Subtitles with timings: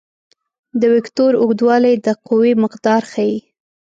[0.79, 3.37] د وکتور اوږدوالی د قوې مقدار ښيي.